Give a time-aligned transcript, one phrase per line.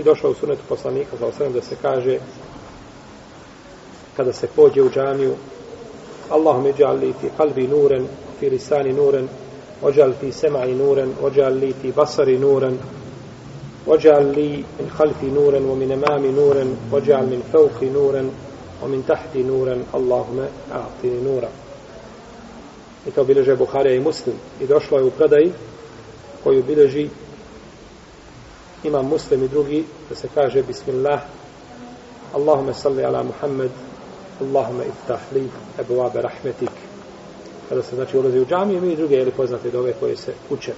[0.00, 2.18] I došlo u sunetu poslanika za osrem da se kaže
[4.16, 5.34] kada se pođe u džamiju
[6.30, 8.06] Allahum iđal li ti kalbi nuren,
[8.38, 9.28] fi lisani nuren,
[9.82, 12.78] ođal ti semai nuren, ođal li ti basari nuren,
[13.86, 18.30] ođal li min halfi nuren, o min emami nuren, ođal min fauki nuren,
[18.82, 21.48] o min tahti nuren, Allahume a'tini nura.
[23.06, 24.36] I to bileže Buharija i Muslim.
[24.60, 25.52] I došlo je u predaji
[26.44, 27.08] koju bileži
[28.84, 31.20] imam Muslim i drugi da se kaže Bismillah.
[32.34, 33.70] Allahume salli ala Muhammed
[34.40, 36.70] Allahume iftah li ebu abe rahmetik
[37.68, 40.72] kada se znači ulazi u džamiju mi i druge ili poznate dove koje se uče.